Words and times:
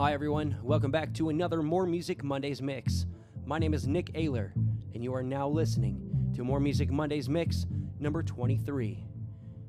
Hi, 0.00 0.12
everyone. 0.12 0.56
Welcome 0.60 0.90
back 0.90 1.14
to 1.14 1.28
another 1.28 1.62
More 1.62 1.86
Music 1.86 2.24
Mondays 2.24 2.60
Mix. 2.60 3.06
My 3.46 3.60
name 3.60 3.72
is 3.72 3.86
Nick 3.86 4.12
Ayler, 4.14 4.50
and 4.92 5.04
you 5.04 5.14
are 5.14 5.22
now 5.22 5.46
listening 5.46 6.32
to 6.34 6.42
More 6.42 6.58
Music 6.58 6.90
Mondays 6.90 7.28
Mix 7.28 7.66
number 8.00 8.20
23. 8.20 9.06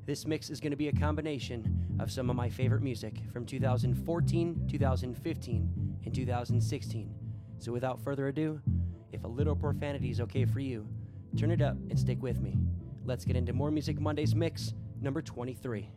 This 0.04 0.26
mix 0.26 0.50
is 0.50 0.58
going 0.58 0.72
to 0.72 0.76
be 0.76 0.88
a 0.88 0.92
combination 0.92 1.96
of 2.00 2.10
some 2.10 2.28
of 2.28 2.34
my 2.34 2.50
favorite 2.50 2.82
music 2.82 3.20
from 3.32 3.46
2014, 3.46 4.66
2015, 4.68 5.98
and 6.04 6.12
2016. 6.12 7.14
So, 7.58 7.70
without 7.70 8.02
further 8.02 8.26
ado, 8.26 8.60
if 9.12 9.22
a 9.22 9.28
little 9.28 9.54
profanity 9.54 10.10
is 10.10 10.20
okay 10.22 10.44
for 10.44 10.58
you, 10.58 10.88
turn 11.36 11.52
it 11.52 11.62
up 11.62 11.76
and 11.88 11.96
stick 11.96 12.20
with 12.20 12.40
me. 12.40 12.58
Let's 13.04 13.24
get 13.24 13.36
into 13.36 13.52
More 13.52 13.70
Music 13.70 14.00
Mondays 14.00 14.34
Mix 14.34 14.74
number 15.00 15.22
23. 15.22 15.88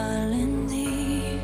falling 0.00 0.66
deep. 0.66 1.42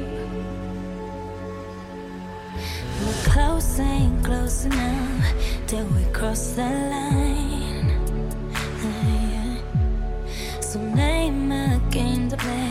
We're 3.01 3.23
close, 3.33 3.81
ain't 3.81 4.25
close 4.25 4.64
enough 4.64 5.25
till 5.66 5.87
we 5.97 6.05
cross 6.19 6.42
that 6.59 6.77
line. 6.95 7.88
Yeah. 8.85 9.57
So 10.69 10.77
name 10.81 11.53
again 11.53 12.29
the 12.29 12.38
place. 12.45 12.65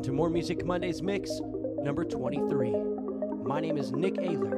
welcome 0.00 0.12
to 0.12 0.16
More 0.16 0.30
Music 0.30 0.64
Monday's 0.64 1.02
Mix, 1.02 1.42
number 1.82 2.04
23. 2.04 2.72
My 3.44 3.60
name 3.60 3.76
is 3.76 3.92
Nick 3.92 4.14
Ayler. 4.14 4.49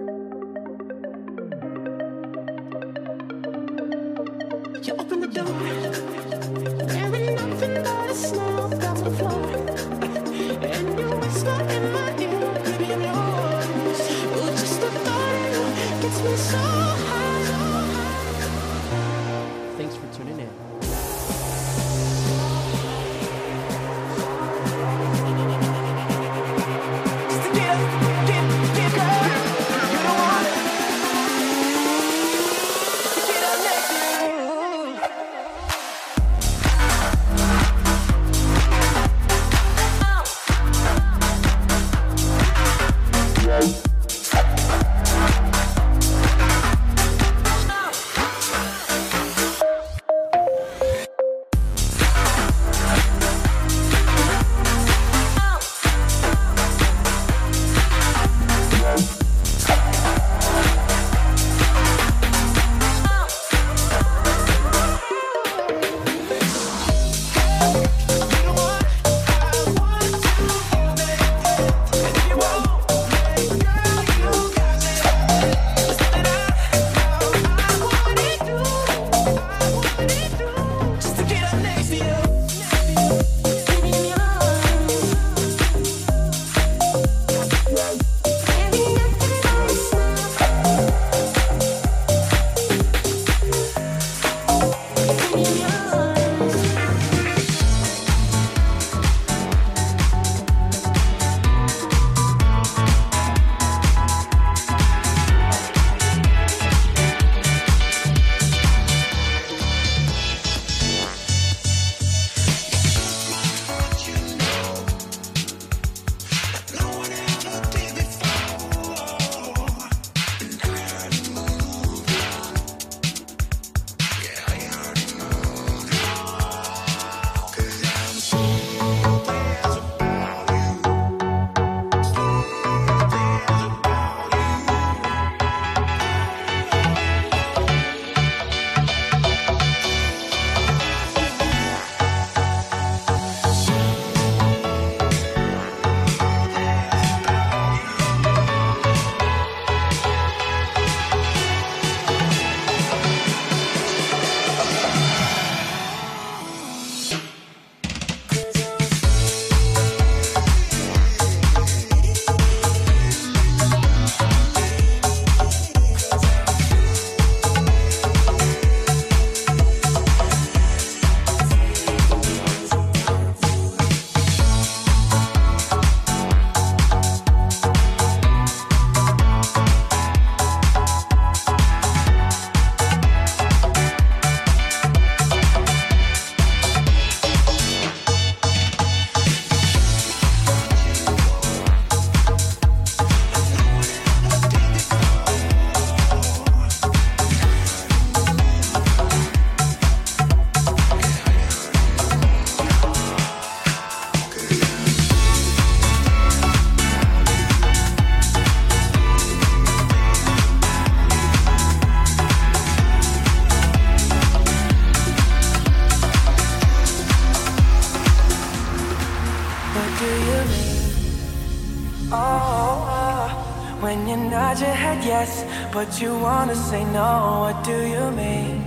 Did 225.93 226.01
you 226.01 226.19
wanna 226.19 226.55
say 226.55 226.85
no? 226.85 227.41
What 227.45 227.65
do 227.65 227.77
you 227.77 228.11
mean? 228.13 228.65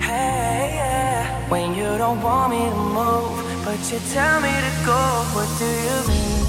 Hey, 0.00 0.72
yeah. 0.80 1.50
When 1.50 1.74
you 1.74 1.98
don't 1.98 2.22
want 2.22 2.52
me 2.52 2.62
to 2.70 2.82
move, 2.98 3.36
but 3.66 3.78
you 3.92 3.98
tell 4.14 4.40
me 4.40 4.48
to 4.48 4.72
go, 4.88 5.02
what 5.36 5.48
do 5.60 5.68
you 5.88 5.98
mean? 6.12 6.42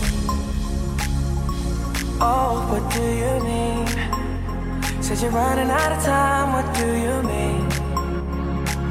Oh, 2.21 2.63
what 2.71 2.83
do 2.95 3.03
you 3.23 3.33
mean? 3.43 3.87
Said 5.03 5.19
you're 5.21 5.31
running 5.31 5.69
out 5.69 5.91
of 5.91 6.01
time, 6.01 6.47
what 6.55 6.67
do 6.73 6.87
you 7.05 7.15
mean? 7.27 7.67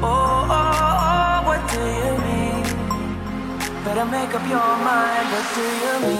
Oh, 0.03 0.45
oh, 0.57 0.85
oh, 0.93 1.37
what 1.49 1.61
do 1.73 1.81
you 2.01 2.13
mean? 2.27 2.63
Better 3.83 4.05
make 4.05 4.31
up 4.37 4.45
your 4.47 4.73
mind, 4.85 5.25
what 5.33 5.45
do 5.55 5.65
you 5.83 5.93
mean? 6.05 6.16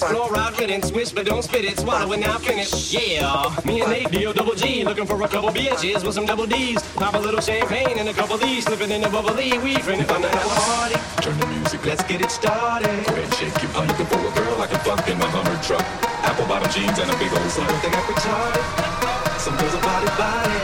this 0.00 0.10
floor 0.10 0.36
out 0.36 0.54
hitting. 0.58 0.82
switch, 0.82 1.14
but 1.14 1.26
don't 1.26 1.42
spit 1.42 1.64
it. 1.64 1.78
Swallow 1.78 2.12
it, 2.12 2.20
now 2.20 2.38
finish. 2.38 2.92
Yeah. 2.92 3.54
Me 3.64 3.80
and 3.80 3.90
Nate, 3.90 4.10
deal 4.10 4.32
double 4.32 4.54
G. 4.54 4.84
Looking 4.84 5.06
for 5.06 5.20
a 5.22 5.28
couple 5.28 5.50
bitches 5.50 6.04
with 6.04 6.14
some 6.14 6.26
double 6.26 6.46
D's. 6.46 6.82
Pop 6.94 7.14
a 7.14 7.18
little 7.18 7.40
champagne 7.40 7.98
and 7.98 8.08
a 8.08 8.12
couple 8.12 8.38
D's. 8.38 8.64
Slipping 8.64 8.90
in 8.90 9.04
a 9.04 9.08
bubbly. 9.08 9.58
We 9.58 9.74
finna 9.76 10.06
come 10.06 10.22
to 10.22 10.28
have 10.28 10.48
party. 10.48 10.96
Turn 11.22 11.38
the 11.38 11.46
music 11.46 11.84
Let's 11.84 12.04
get 12.04 12.20
it 12.20 12.30
started. 12.30 12.88
Go 13.06 13.12
ahead, 13.12 13.34
shake 13.34 13.56
it. 13.62 13.70
I'm 13.76 13.86
looking 13.88 14.06
for 14.06 14.20
a 14.20 14.32
girl 14.32 14.56
I 14.60 14.66
a 14.66 14.78
fuck 14.80 15.06
in 15.08 15.18
my 15.18 15.28
Hummer 15.28 15.58
truck. 15.62 15.84
Apple 16.24 16.46
bottom 16.46 16.70
jeans 16.72 16.98
and 16.98 17.10
a 17.10 17.16
big 17.18 17.32
old 17.32 17.50
slut. 17.50 17.68
Think 17.80 17.96
I'm 17.96 18.04
retarded. 18.08 19.40
Some 19.40 19.56
girls 19.56 19.74
are 19.74 19.84
body 19.84 20.10
body. 20.16 20.60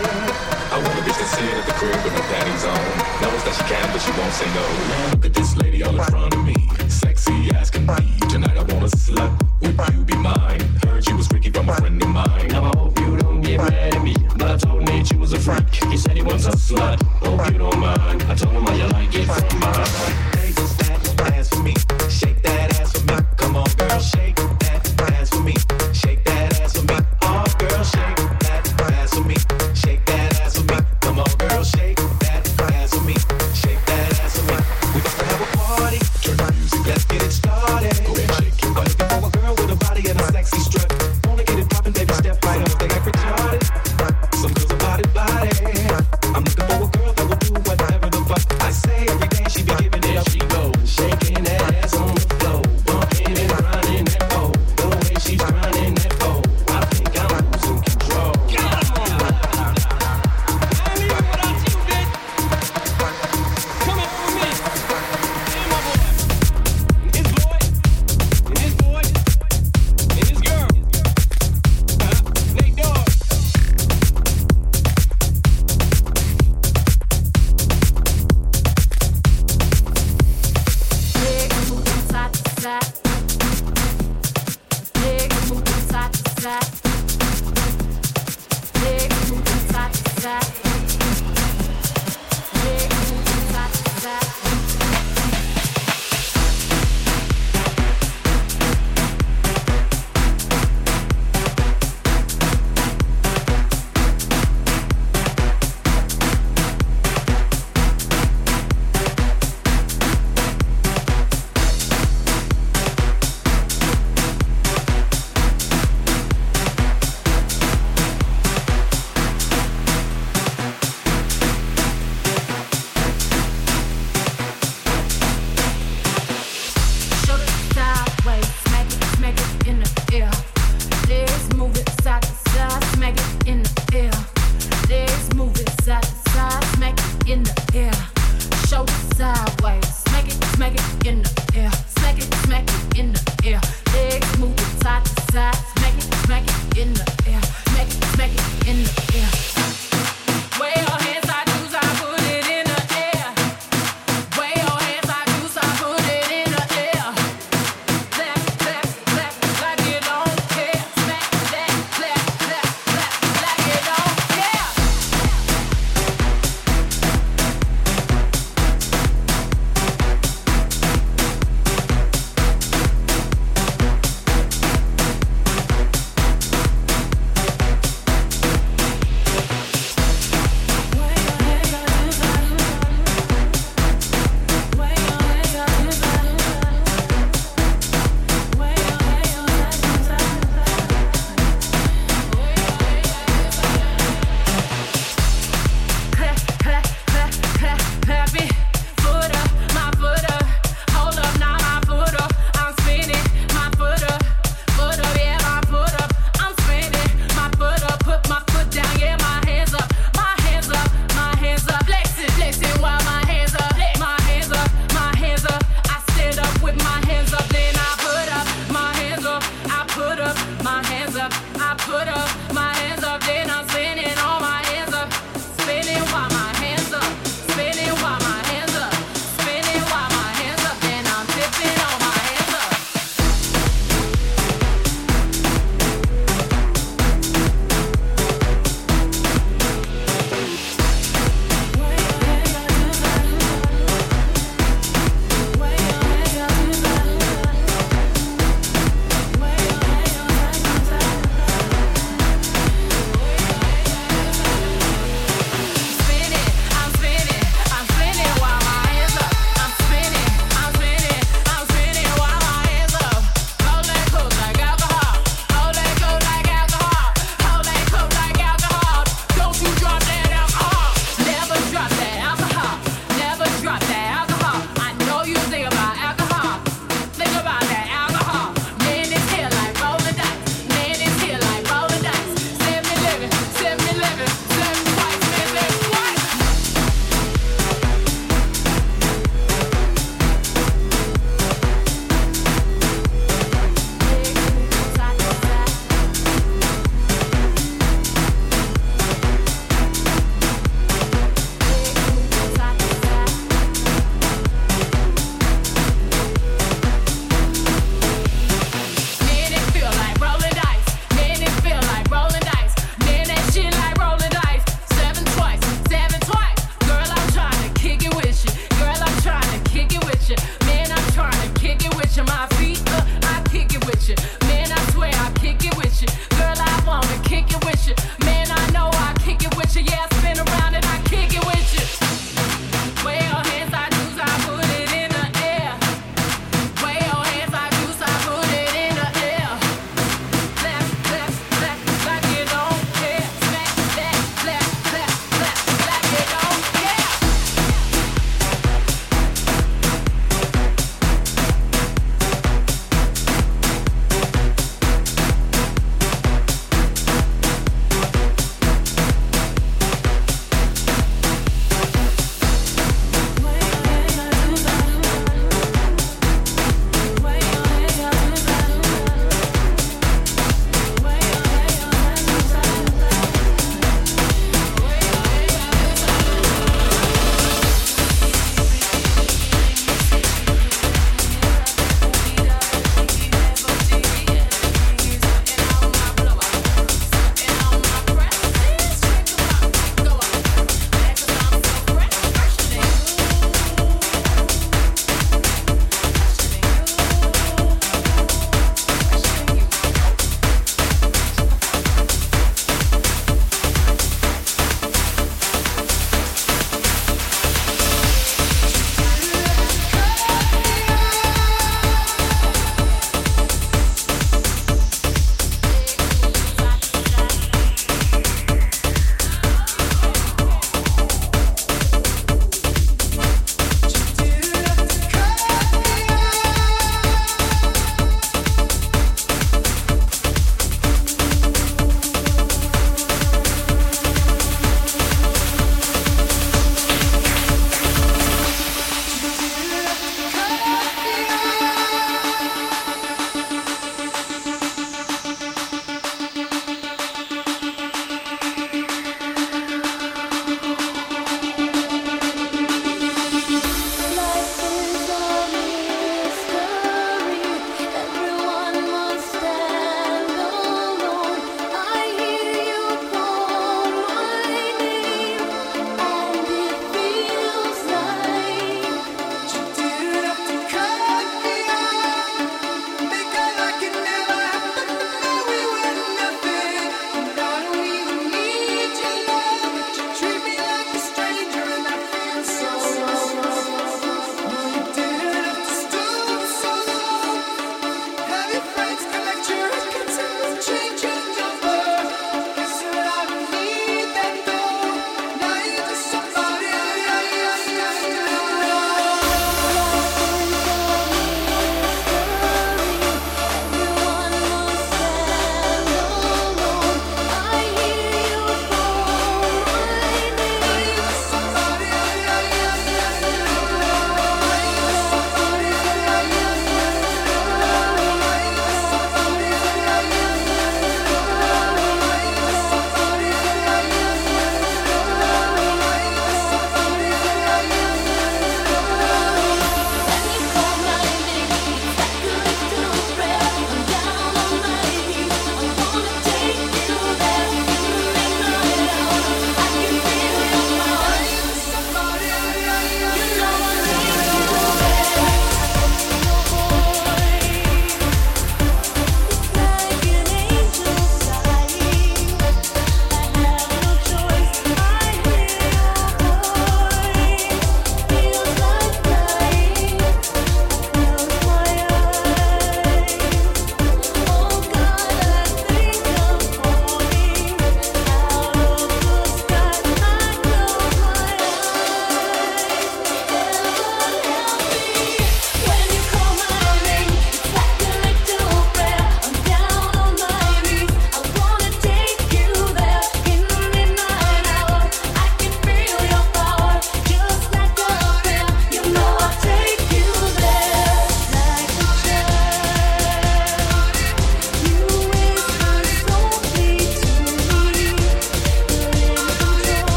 I 0.72 0.76
want 0.82 0.98
a 0.98 1.02
bitch 1.08 1.16
that's 1.16 1.36
here 1.38 1.56
at 1.56 1.66
the 1.66 1.72
crib 1.72 1.96
with 2.04 2.12
no 2.12 2.22
panties 2.32 2.64
on. 2.64 2.84
Knows 3.22 3.42
that 3.44 3.54
she 3.56 3.64
can, 3.64 3.86
but 3.92 4.00
she 4.00 4.12
won't 4.12 4.34
say 4.34 4.48
no. 4.52 4.64
Look 5.16 5.26
at 5.26 5.34
this 5.34 5.56
lady 5.56 5.82
all 5.82 5.96
in 5.96 6.04
front 6.04 6.34
of 6.34 6.44
me. 6.44 6.45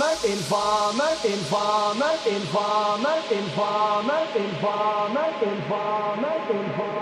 Informer, 0.00 1.12
informer, 1.24 2.16
informer, 2.16 2.16
informer, 2.24 3.18
informer, 3.36 4.22
informer, 4.32 5.28
informer, 5.44 6.36
informer, 6.50 7.00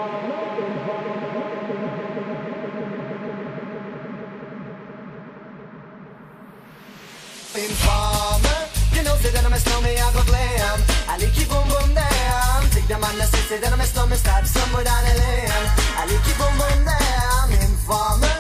Informer, 7.55 8.61
you 8.95 9.03
know, 9.03 9.15
say 9.17 9.31
that 9.31 9.45
I'm 9.45 9.53
a 9.53 9.59
snowman, 9.59 9.97
I 9.97 10.13
go 10.13 10.23
glam. 10.23 10.81
I 11.09 11.19
like 11.19 11.33
keep 11.35 11.49
boom 11.49 11.67
boom 11.69 11.95
damn. 11.95 12.71
Take 12.71 12.87
the 12.87 12.97
say, 13.27 13.43
say 13.49 13.59
that 13.59 13.73
I'm 13.73 13.81
a 13.81 13.85
snowman, 13.85 14.19
start 14.19 14.47
somewhere 14.47 14.85
down 14.85 15.05
the 15.05 15.15
lane. 15.19 15.51
I 15.99 16.07
like 16.07 16.23
keep 16.25 16.39
boom 16.39 16.55
boom 16.59 16.85
damn. 16.87 17.51
Informer, 17.63 18.27
you 18.27 18.38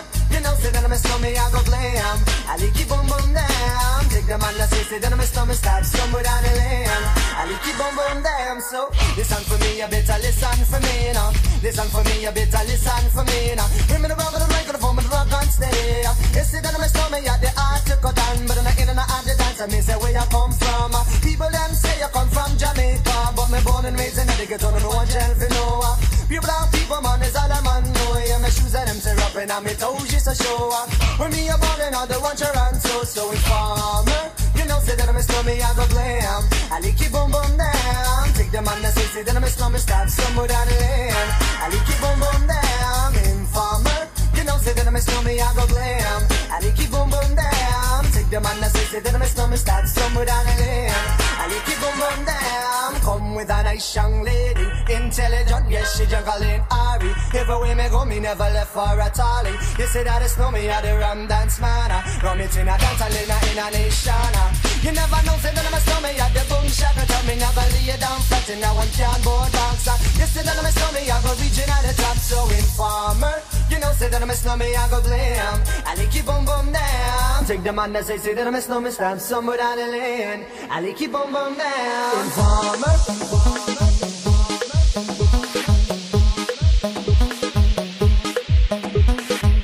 say 0.68 0.74
that 0.76 0.84
I'm 0.84 0.92
a 0.92 0.96
snowman, 0.96 1.32
I 1.36 1.48
go 1.50 1.60
glam. 1.64 2.18
I 2.44 2.56
like 2.60 2.74
keep 2.74 2.88
boom 2.88 3.06
boom 3.08 3.32
damn. 3.32 4.04
Take 4.12 4.26
them 4.26 4.42
on 4.42 4.54
the 4.54 4.66
say, 4.68 4.98
that 4.98 5.12
I'm 5.12 5.20
a 5.20 5.24
snowman, 5.24 5.56
start 5.56 5.84
somewhere 5.84 6.22
down 6.22 6.42
the 6.44 6.52
lane. 6.60 7.04
I 7.40 7.48
like 7.48 7.62
keep 7.64 7.76
boom 7.80 7.94
boom 7.96 8.22
damn. 8.22 8.60
So 8.60 8.92
listen 9.16 9.42
for 9.48 9.56
me, 9.64 9.80
you 9.80 9.88
better 9.88 10.18
listen 10.20 10.60
for 10.68 10.80
me 10.84 11.12
now. 11.16 11.32
Listen 11.64 11.88
for 11.88 12.04
me, 12.04 12.20
you 12.20 12.32
better 12.32 12.62
listen 12.68 13.04
for 13.16 13.24
me 13.24 13.56
now. 13.56 13.68
Bring 13.88 14.02
me 14.02 14.08
the 14.12 14.16
rock 14.16 14.32
the 14.36 14.48
microphone, 14.52 14.96
but 14.96 15.04
the 15.04 15.12
rock 15.12 15.28
on 15.48 15.52
steady. 15.52 16.04
You 16.36 16.44
see 16.44 16.60
that 16.60 16.74
I'm 16.74 16.84
a 16.84 16.88
snowman, 16.88 17.24
yeah, 17.24 17.38
the 17.40 17.50
art 17.56 17.82
to 17.88 17.96
cut 17.96 18.14
down, 18.14 18.46
but 18.46 18.58
I'm 18.60 18.68
in 18.76 18.88
and 18.92 19.00
out 19.00 19.24
the 19.24 19.34
dance. 19.36 19.60
I 19.60 19.66
mean, 19.66 19.82
say 19.82 19.96
where 19.96 20.12
you 20.12 20.26
come 20.28 20.52
from. 20.52 20.92
People 21.24 21.48
them 21.48 21.72
say 21.72 21.96
you 21.98 22.10
come 22.12 22.28
from 22.28 22.50
Jamaica, 22.56 23.16
but 23.34 23.48
me 23.48 23.58
born 23.64 23.84
and 23.88 23.96
raised 23.98 24.20
in 24.20 24.26
the 24.28 24.46
ghetto, 24.46 24.68
no 24.70 24.88
one 24.92 25.08
tell 25.08 25.32
for 25.34 25.48
no. 25.56 25.96
Pure 26.28 26.44
black 26.44 26.68
people, 26.72 27.00
man, 27.00 27.22
is 27.24 27.36
all 27.36 27.48
man 27.48 27.82
know. 27.88 28.20
Yeah, 28.20 28.38
my 28.44 28.50
shoes 28.52 28.74
and 28.76 28.88
them 28.88 28.98
tear 29.00 29.18
up 29.24 29.36
and 29.36 29.52
my 29.64 29.72
toes 29.72 30.08
just 30.12 30.28
a 30.28 30.34
show. 30.36 30.68
When 31.16 31.32
me 31.32 31.48
a 31.48 31.56
ball 31.56 31.80
and 31.80 31.94
all 31.96 32.06
the 32.06 32.20
one 32.20 32.36
you 32.36 32.50
run 32.52 32.74
so, 32.76 33.02
so 33.04 33.22
informer. 33.32 34.24
You 34.54 34.64
know, 34.68 34.78
say 34.84 34.94
that 34.96 35.08
I'm 35.08 35.16
a 35.16 35.22
snowman, 35.24 35.64
I 35.64 35.70
go 35.74 35.84
glam. 35.88 36.42
I 36.68 36.76
like 36.84 37.00
it 37.00 37.10
boom 37.10 37.32
boom 37.32 37.52
down. 37.56 38.24
Take 38.36 38.52
them 38.52 38.68
on 38.68 38.78
the 38.82 38.90
say, 38.92 39.06
say 39.16 39.22
that 39.24 39.36
I'm 39.36 39.44
a 39.44 39.48
snowman, 39.48 39.80
start 39.80 40.10
somewhere 40.10 40.48
down 40.48 40.66
the 40.68 40.76
lane. 40.76 41.30
I 41.62 41.66
like 41.72 41.88
it 41.88 41.98
boom 42.02 42.16
boom 42.20 42.42
down. 42.46 43.10
Informer. 43.32 44.17
Know, 44.48 44.56
say 44.56 44.72
that 44.72 44.88
I'm 44.88 44.96
a 44.96 45.00
snowman, 45.00 45.36
I 45.36 45.52
go 45.52 45.66
glam. 45.68 46.24
I 46.48 46.56
like 46.64 46.80
it 46.80 46.88
boom 46.88 47.12
boom 47.12 47.36
down. 47.36 48.00
Take 48.16 48.32
them 48.32 48.48
on 48.48 48.56
the 48.64 48.72
say, 48.72 48.96
say 48.96 49.00
that 49.04 49.12
I'm 49.12 49.20
a 49.20 49.28
snowman, 49.28 49.58
start 49.60 49.84
somewhere 49.84 50.24
down 50.24 50.40
the 50.48 50.56
lane. 50.56 50.88
I 51.36 51.52
like 51.52 51.68
it 51.68 51.76
boom 51.76 51.92
boom 52.00 52.18
down. 52.24 52.90
Come 53.04 53.34
with 53.36 53.52
a 53.52 53.60
nice 53.68 53.84
young 53.92 54.24
lady, 54.24 54.64
intelligent, 54.88 55.68
yes 55.68 56.00
she 56.00 56.08
juggling 56.08 56.64
Ari. 56.72 57.12
Everywhere 57.36 57.76
me 57.76 57.92
go, 57.92 58.08
me 58.08 58.20
never 58.24 58.48
left 58.48 58.72
for 58.72 58.88
a 58.88 59.08
tally. 59.12 59.52
You 59.76 59.84
say 59.84 60.00
that 60.08 60.24
it's 60.24 60.38
no 60.40 60.48
me, 60.50 60.64
I 60.64 60.80
the 60.80 60.96
rum 60.96 61.28
dance 61.28 61.60
man. 61.60 61.92
Ah. 61.92 62.00
Rum 62.24 62.40
it 62.40 62.56
in 62.56 62.72
a 62.72 62.76
dance, 62.80 63.04
I 63.04 63.12
in 63.20 63.28
a, 63.28 63.36
in 63.52 63.60
a 63.60 63.66
nation. 63.68 64.16
Ah. 64.16 64.48
You 64.80 64.96
never 64.96 65.20
know, 65.28 65.36
say 65.44 65.52
that 65.52 65.60
I'm 65.60 65.76
a 65.76 65.80
snowman, 65.84 66.16
I 66.16 66.24
the 66.32 66.40
boom 66.48 66.64
shaka. 66.72 67.04
Tell 67.04 67.20
me 67.28 67.36
never 67.36 67.68
lay 67.76 67.84
you 67.84 68.00
down 68.00 68.16
flat 68.24 68.48
in 68.48 68.64
a 68.64 68.70
one 68.72 68.88
cardboard 68.96 69.52
box. 69.52 69.92
Ah. 69.92 70.00
You 70.16 70.24
say 70.24 70.40
that 70.40 70.56
I'm 70.56 70.64
a 70.64 70.72
snowman, 70.72 71.04
I 71.04 71.20
go 71.20 71.36
reaching 71.36 71.68
at 71.68 71.84
the 71.84 71.92
top, 72.00 72.16
so 72.16 72.48
informer. 72.48 73.57
You 73.70 73.78
know, 73.80 73.92
say 73.92 74.08
that 74.08 74.22
I'm 74.22 74.30
a 74.30 74.34
snowman, 74.34 74.68
I 74.74 74.88
go 74.88 75.02
blam. 75.02 75.62
I 75.84 75.94
like 75.94 76.14
you 76.14 76.22
boom 76.22 76.44
boom 76.44 76.72
down. 76.72 77.44
Take 77.44 77.62
the 77.62 77.72
man 77.72 77.92
that 77.92 78.04
say, 78.06 78.16
say 78.16 78.32
that 78.32 78.46
I'm 78.46 78.54
a 78.54 78.60
snowman, 78.62 78.92
stand 78.92 79.20
somewhere 79.20 79.58
down 79.58 79.76
the 79.76 79.86
lane. 79.86 80.46
I 80.70 80.80
like 80.80 81.00
you 81.00 81.08
boom 81.08 81.32
boom 81.32 81.54
down. 81.58 82.24
Informer. 82.24 82.94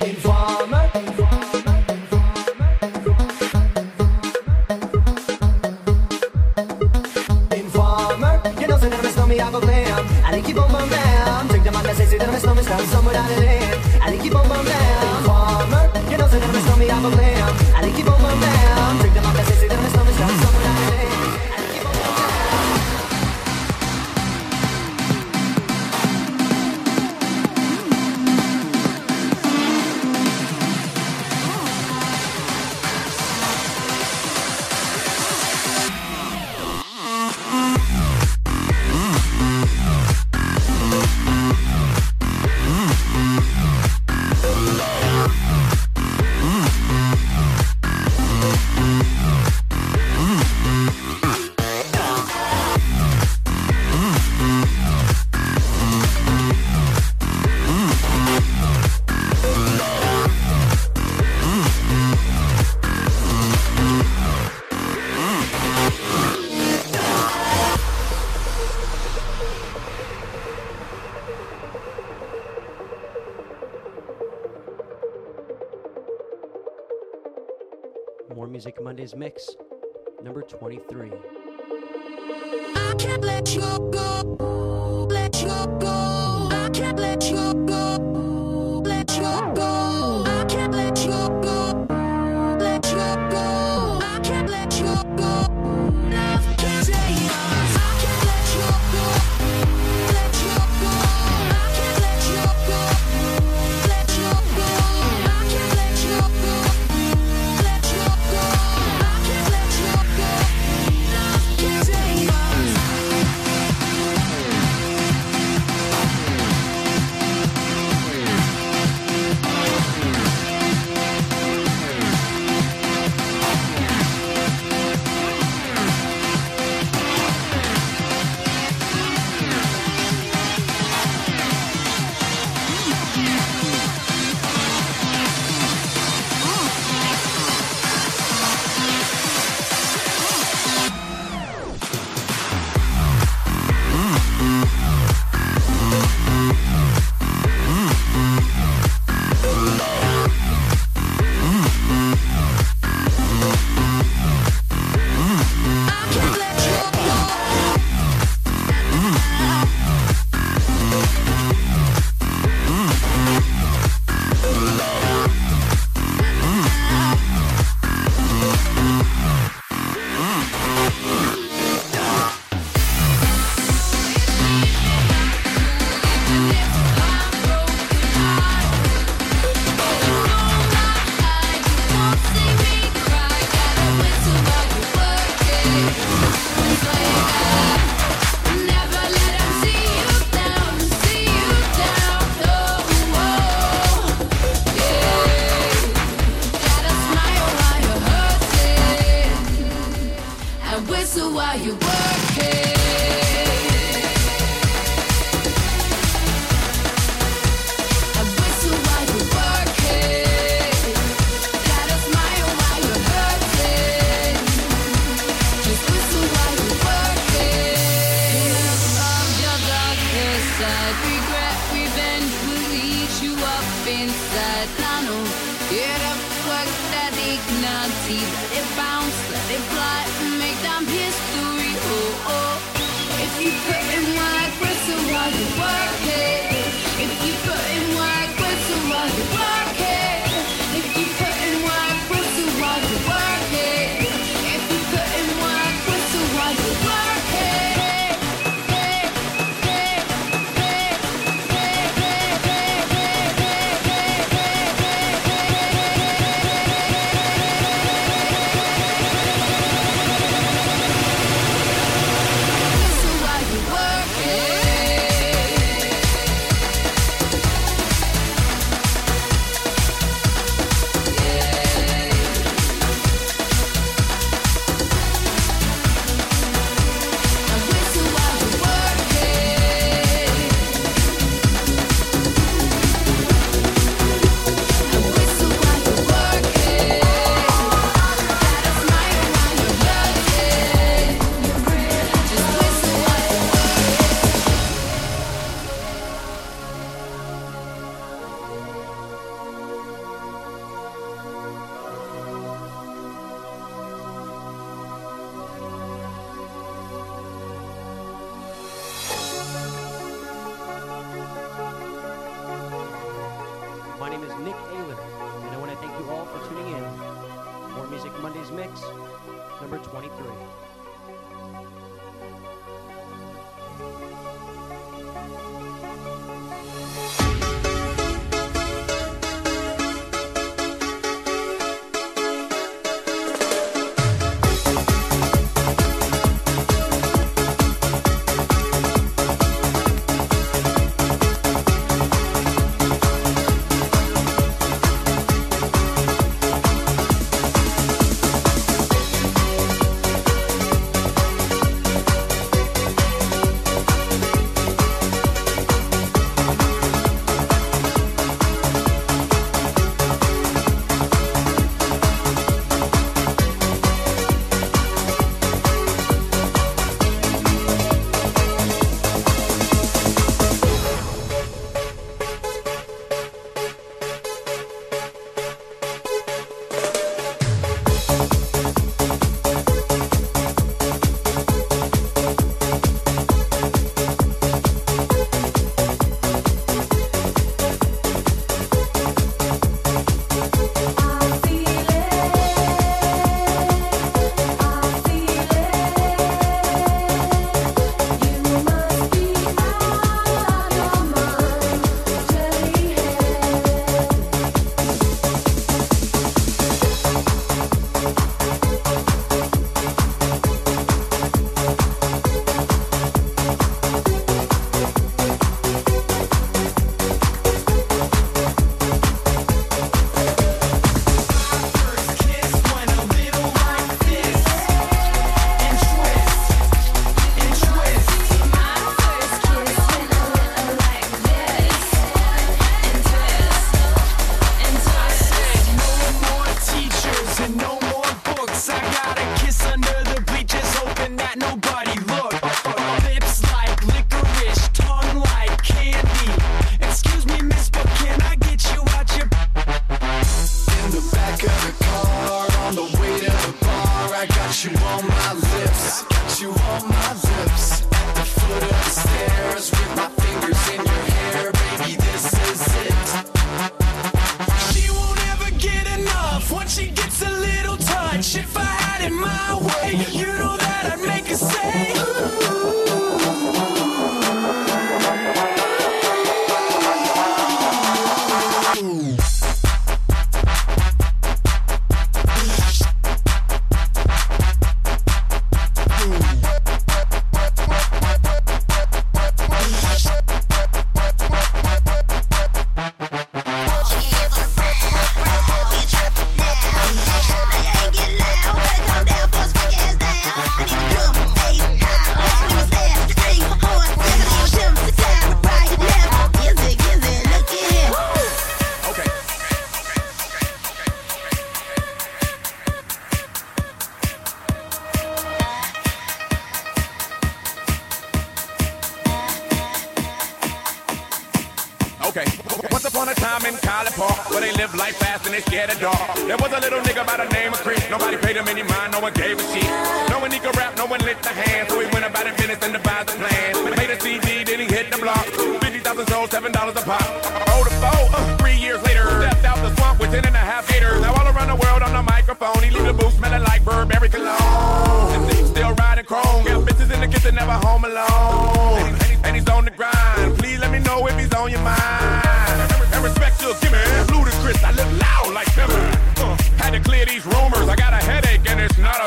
Informer. 0.04 0.84
Informer. 7.56 8.60
You 8.60 8.66
know, 8.68 8.78
say 8.78 8.88
that 8.90 8.98
I'm 8.98 9.06
a 9.06 9.12
snowman, 9.12 9.40
I 9.40 9.50
go 9.50 9.60
blam. 9.60 10.06
I 10.24 10.40
boom 10.42 10.54
boom 10.54 10.88
down. 10.90 11.48
Take 11.48 11.64
the 11.64 11.70
that 11.70 11.96
say, 11.96 12.04
say 12.04 12.18
that 12.18 12.28
I'm 12.28 12.34
a 12.34 12.40
snowman, 12.40 12.64
stand 12.64 12.88
somewhere 12.88 13.14
down 13.14 13.28
the 13.30 13.40
lane 13.40 13.53
on 14.36 14.48
my 14.48 14.62
man. 14.62 14.93
Mondays 79.04 79.16
mix 79.18 79.56
number 80.22 80.40
23. 80.40 81.33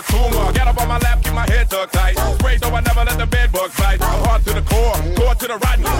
tumor. 0.09 0.51
Got 0.53 0.67
up 0.67 0.81
on 0.81 0.87
my 0.87 0.99
lap, 0.99 1.23
keep 1.23 1.33
my 1.33 1.47
head 1.49 1.69
tucked 1.69 1.93
tight. 1.93 2.15
Pray 2.39 2.57
though 2.57 2.73
I 2.75 2.81
never 2.81 3.03
let 3.05 3.17
the 3.17 3.27
bed 3.27 3.51
bite. 3.51 4.01
I'm 4.01 4.23
hard 4.25 4.43
to 4.45 4.53
the 4.53 4.61
core, 4.61 4.97
core 5.15 5.35
to 5.35 5.47
the 5.47 5.57
rotten. 5.57 5.96